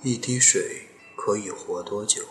[0.00, 2.24] 一滴水可以活多久？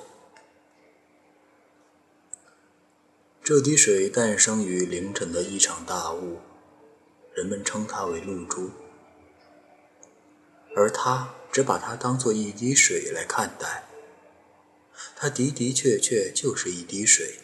[3.43, 6.39] 这滴水诞生于凌晨的一场大雾，
[7.33, 8.71] 人们称它为露珠，
[10.77, 13.83] 而他只把它当作一滴水来看待。
[15.17, 17.39] 它的的确确就是一滴水。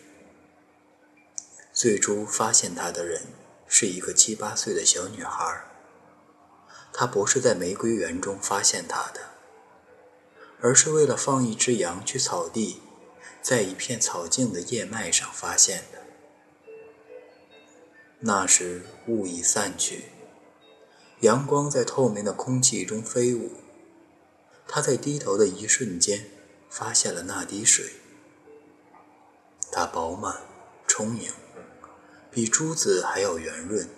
[1.73, 3.23] 最初发现它的人
[3.67, 5.65] 是一个七八岁的小女孩，
[6.93, 9.32] 她不是在玫瑰园中发现它的。
[10.63, 12.79] 而是为了放一只羊去草地，
[13.41, 15.99] 在一片草茎的叶脉上发现的。
[18.21, 20.05] 那时雾已散去，
[21.19, 23.51] 阳光在透明的空气中飞舞。
[24.65, 26.29] 他在低头的一瞬间，
[26.69, 27.85] 发现了那滴水。
[29.69, 30.43] 它饱满、
[30.87, 31.29] 充盈，
[32.31, 33.89] 比珠子还要圆润。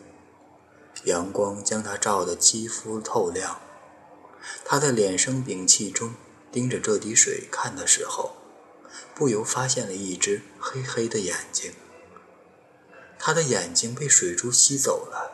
[1.03, 3.61] 阳光将它照得肌肤透亮。
[4.63, 6.15] 他在脸生屏气中。
[6.55, 8.33] 盯着这滴水看的时候，
[9.13, 11.73] 不由发现了一只黑黑的眼睛。
[13.19, 15.33] 他的眼睛被水珠吸走了，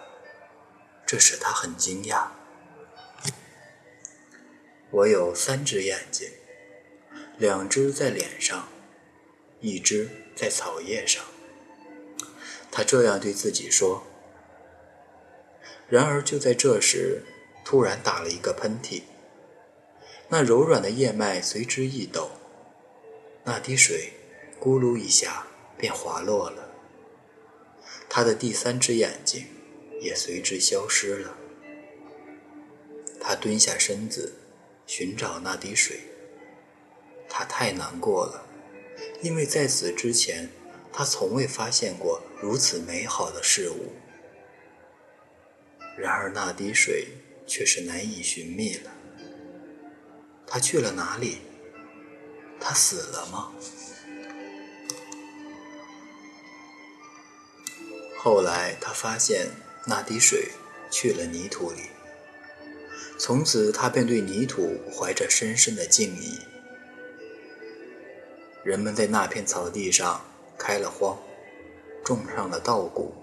[1.06, 2.30] 这使他很惊讶。
[4.90, 6.28] 我有三只眼睛，
[7.38, 8.68] 两只在脸上，
[9.59, 11.24] 一只在草叶上。
[12.72, 14.08] 他这样对自己说。
[15.88, 17.22] 然而就在这时，
[17.64, 19.03] 突然打了一个喷嚏。
[20.34, 22.32] 那柔软的叶脉随之一抖，
[23.44, 24.14] 那滴水
[24.62, 25.46] 咕噜一下
[25.78, 26.70] 便滑落了。
[28.10, 29.46] 他的第三只眼睛
[30.00, 31.36] 也随之消失了。
[33.20, 34.34] 他蹲下身子
[34.88, 36.00] 寻找那滴水。
[37.28, 38.46] 他太难过了，
[39.22, 40.50] 因为在此之前
[40.94, 43.92] 他从未发现过如此美好的事物。
[45.98, 47.09] 然而那滴水
[47.46, 48.92] 却是难以寻觅了。
[50.54, 51.38] 他去了哪里？
[52.60, 53.54] 他死了吗？
[58.20, 59.48] 后来他发现
[59.88, 60.50] 那滴水
[60.90, 61.84] 去了泥土里，
[63.18, 66.38] 从此他便对泥土怀着深深的敬意。
[68.62, 70.20] 人们在那片草地上
[70.58, 71.18] 开了荒，
[72.04, 73.14] 种上了稻谷。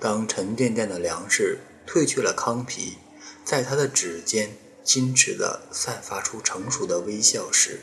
[0.00, 2.98] 当沉甸甸的粮食褪去了糠皮，
[3.44, 4.50] 在他的指尖。
[4.84, 7.80] 矜持地散发出成熟的微笑时，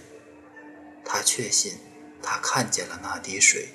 [1.05, 1.73] 他确信
[2.21, 3.69] 他看见了那滴水，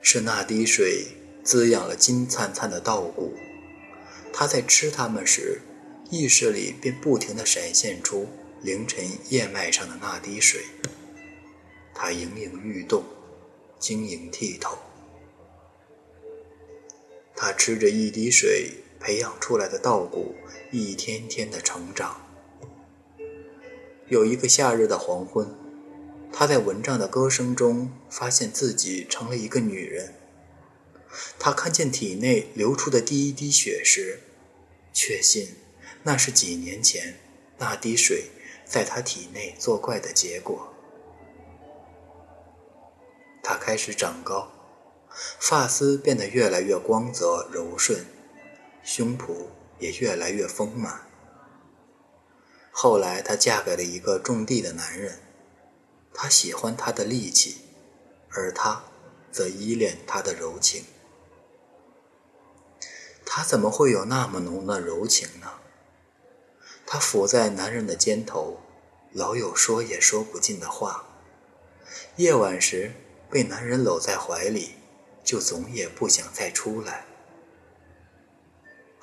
[0.00, 1.08] 是那滴水
[1.42, 3.34] 滋养了金灿灿的稻谷。
[4.32, 5.60] 他在吃它们时，
[6.10, 8.28] 意识里便不停地闪现出
[8.62, 10.64] 凌晨叶脉上的那滴水。
[11.92, 13.04] 它盈盈欲动，
[13.80, 14.78] 晶莹剔透。
[17.34, 18.72] 他吃着一滴水。
[19.00, 20.34] 培养出来的稻谷
[20.70, 22.20] 一天天的成长。
[24.08, 25.54] 有一个夏日的黄昏，
[26.32, 30.14] 他在蚊帐的歌声中发现自己成了一个女人。
[31.38, 34.20] 他看见体内流出的第一滴血时，
[34.92, 35.56] 确信
[36.02, 37.16] 那是几年前
[37.58, 38.30] 那滴水
[38.64, 40.74] 在他体内作怪的结果。
[43.42, 44.52] 他开始长高，
[45.40, 48.04] 发丝变得越来越光泽柔顺。
[48.90, 51.02] 胸脯也越来越丰满。
[52.70, 55.20] 后来，她嫁给了一个种地的男人，
[56.14, 57.58] 他喜欢她的力气，
[58.30, 58.82] 而他
[59.30, 60.84] 则依恋他的柔情。
[63.26, 65.60] 他怎么会有那么浓的柔情呢？
[66.86, 68.58] 他伏在男人的肩头，
[69.12, 71.04] 老有说也说不尽的话。
[72.16, 72.94] 夜晚时，
[73.28, 74.76] 被男人搂在怀里，
[75.22, 77.07] 就总也不想再出来。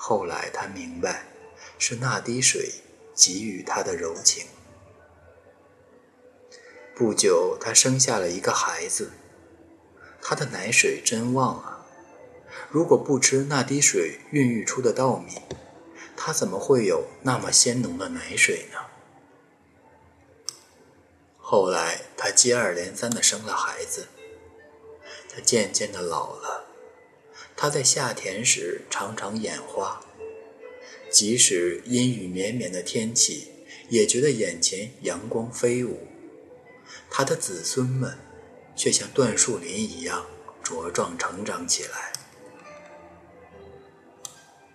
[0.07, 1.25] 后来他明白，
[1.79, 2.71] 是那滴水
[3.15, 4.45] 给予他的柔情。
[6.93, 9.13] 不久，他生下了一个孩子。
[10.21, 11.87] 他的奶水真旺啊！
[12.69, 15.41] 如果不吃那滴水孕育出的稻米，
[16.15, 18.77] 他怎么会有那么鲜浓的奶水呢？
[21.39, 24.07] 后来，他接二连三的生了孩子。
[25.27, 26.74] 他渐渐的老了。
[27.57, 30.01] 他在夏天时常常眼花，
[31.09, 33.47] 即使阴雨绵绵的天气，
[33.89, 36.07] 也觉得眼前阳光飞舞。
[37.09, 38.17] 他的子孙们
[38.75, 40.25] 却像椴树林一样
[40.63, 42.11] 茁壮成长起来。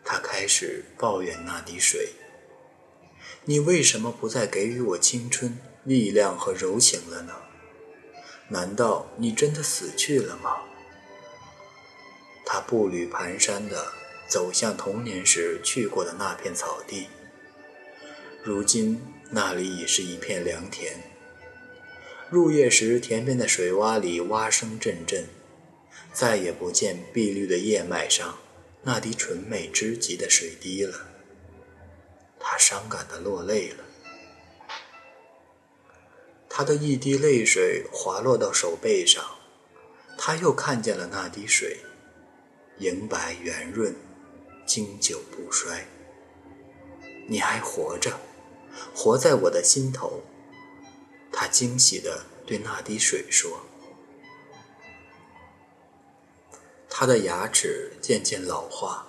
[0.03, 2.15] 他开始抱怨那滴水
[3.45, 7.35] ：“你为什么不再给予我青春、力量和柔情了呢？
[8.49, 10.63] 难道你真的死去了吗？”
[12.53, 13.93] 他步履蹒跚地
[14.27, 17.07] 走向童年时去过的那片草地，
[18.43, 19.01] 如今
[19.31, 20.97] 那里已是一片良田。
[22.29, 25.27] 入夜时，田边的水洼里蛙声阵阵，
[26.13, 28.37] 再也不见碧绿的叶脉上
[28.83, 31.07] 那滴纯美之极的水滴了。
[32.41, 33.85] 他伤感地落泪了。
[36.49, 39.25] 他的一滴泪水滑落到手背上，
[40.19, 41.79] 他又看见了那滴水，
[42.81, 43.95] 莹白圆润，
[44.67, 45.87] 经久不衰。
[47.29, 48.19] 你还活着，
[48.95, 50.23] 活在我的心头。
[51.31, 53.67] 他惊喜地对那滴水说
[56.89, 59.07] ：“他的牙齿渐渐老化，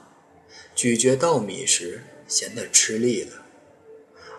[0.75, 3.45] 咀嚼稻米时显得吃力了。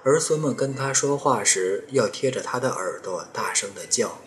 [0.05, 4.21] 儿孙们跟他说话时，要贴着他的耳朵大声地叫。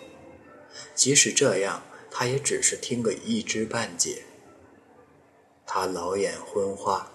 [0.95, 4.23] 即使这样，他也只是听个一知半解。
[5.65, 7.11] 他老眼昏花，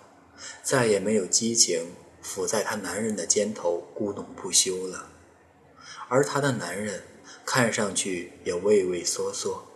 [0.63, 1.93] 再也没有激情。”
[2.23, 5.11] 伏在他男人的肩头，咕哝不休了。
[6.07, 7.03] 而他的男人
[7.47, 9.67] 看上去也畏畏缩缩，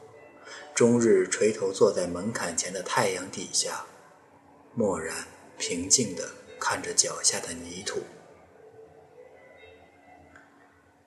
[0.75, 3.87] 终日垂头坐在门槛前的太阳底下，
[4.75, 5.27] 漠然
[5.57, 8.03] 平静地看着脚下的泥土。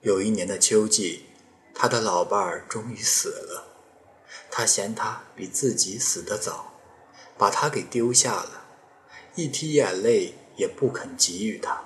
[0.01, 1.27] 有一年的秋季，
[1.75, 3.67] 他的老伴儿终于死了，
[4.49, 6.76] 他嫌他比自己死得早，
[7.37, 8.65] 把他给丢下了，
[9.35, 10.33] 一滴眼泪。
[10.57, 11.85] 也不肯给予他。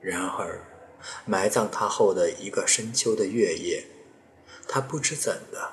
[0.00, 0.66] 然而，
[1.24, 3.86] 埋葬他后的一个深秋的月夜，
[4.66, 5.70] 他不知怎的，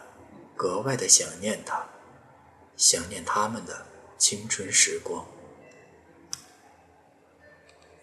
[0.55, 1.89] 格外的想念他，
[2.77, 3.87] 想念他们的
[4.19, 5.25] 青春时光。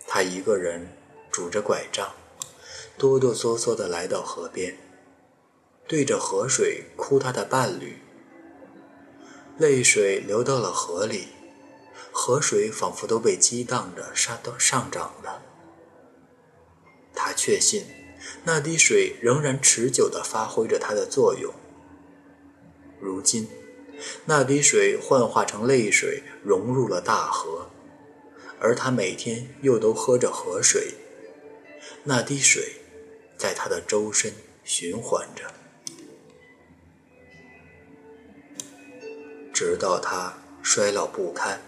[0.08, 0.88] 他一个人
[1.30, 2.12] 拄着拐杖，
[2.98, 4.76] 哆哆嗦嗦的来到河边，
[5.86, 8.02] 对着河水哭他的伴侣。
[9.58, 11.28] 泪水流到了河里。
[12.10, 15.42] 河水仿佛都被激荡着上上涨了。
[17.14, 17.84] 他确信，
[18.44, 21.52] 那滴水仍然持久地发挥着它的作用。
[23.00, 23.48] 如今，
[24.24, 27.70] 那滴水幻化成泪水，融入了大河，
[28.58, 30.94] 而他每天又都喝着河水。
[32.04, 32.80] 那滴水，
[33.36, 34.32] 在他的周身
[34.64, 35.44] 循环着，
[39.58, 41.60] 直到他衰老不堪。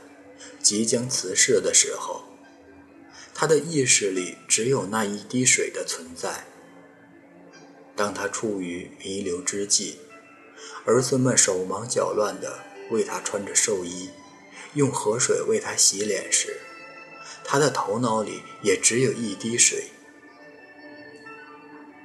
[0.62, 2.22] 即将辞世的时候，
[3.34, 6.44] 他的意识里只有那一滴水的存在。
[7.96, 9.98] 当他处于弥留之际，
[10.84, 12.60] 儿孙们手忙脚乱地
[12.92, 14.10] 为他穿着寿衣，
[14.74, 16.60] 用河水为他洗脸时，
[17.42, 19.90] 他的头脑里也只有一滴水。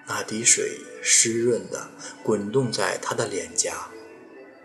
[0.08, 1.92] 那滴水湿润地
[2.24, 3.92] 滚动在他的脸颊，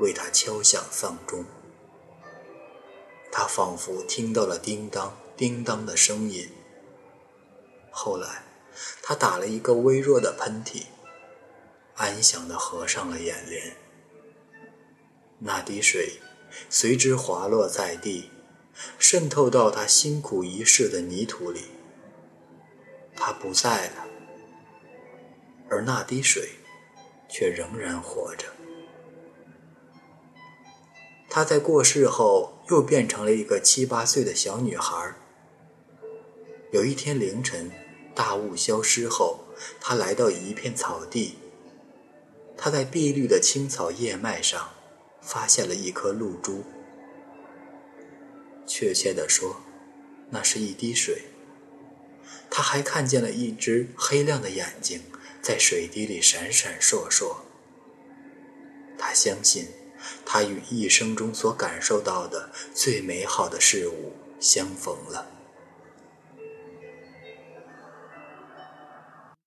[0.00, 1.44] 为他敲响丧钟。
[3.30, 6.50] 他仿佛听到了叮当叮当的声音。
[7.92, 8.42] 后来，
[9.02, 10.86] 他打了一个微弱的喷嚏，
[11.94, 13.76] 安详地合上了眼帘。
[15.38, 16.20] 那滴水
[16.68, 18.30] 随之滑落在地，
[18.98, 21.66] 渗透到他辛苦一世的泥土里。
[23.16, 24.06] 他不在了，
[25.68, 26.50] 而那滴水
[27.28, 28.46] 却仍然活着。
[31.30, 32.58] 他在过世后。
[32.70, 35.12] 又变成了一个七八岁的小女孩。
[36.70, 37.68] 有一天凌晨，
[38.14, 39.40] 大雾消失后，
[39.80, 41.34] 她来到一片草地。
[42.56, 44.70] 她在碧绿的青草叶脉上，
[45.20, 46.62] 发现了一颗露珠。
[48.68, 49.56] 确切地说，
[50.30, 51.22] 那是一滴水。
[52.48, 55.02] 她还看见了一只黑亮的眼睛
[55.42, 57.38] 在水滴里闪闪烁烁。
[58.96, 59.66] 她相信。
[60.24, 65.39] 他与一生中所感受到的最美好的事物相逢了。